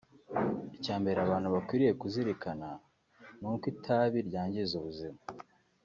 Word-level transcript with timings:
Icya 0.77 0.95
mbere 1.01 1.17
abantu 1.25 1.47
bakwiriye 1.55 1.93
kuzirikana 2.01 2.69
ni 3.39 3.47
uko 3.51 3.65
itabi 3.73 4.17
ryangiza 4.27 4.73
ubuzima 4.79 5.19